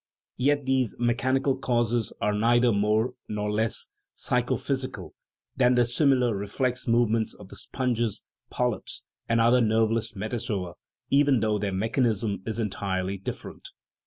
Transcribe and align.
Yet 0.37 0.65
these 0.65 0.97
me 0.97 1.13
chanical 1.13 1.61
causes 1.61 2.11
are 2.19 2.33
neither 2.33 2.71
more 2.71 3.13
nor 3.29 3.51
less 3.51 3.85
psychophysi 4.17 4.91
cal 4.91 5.13
than 5.55 5.75
the 5.75 5.85
similar" 5.85 6.35
reflex 6.35 6.87
movements" 6.87 7.35
of 7.39 7.49
the 7.49 7.55
sponges, 7.55 8.23
polyps, 8.49 9.03
and 9.29 9.39
other 9.39 9.61
nerveless 9.61 10.13
metazoa, 10.13 10.73
even 11.11 11.39
though 11.39 11.59
their 11.59 11.71
mechanism 11.71 12.41
is 12.47 12.57
entirely 12.57 13.17
different. 13.19 13.67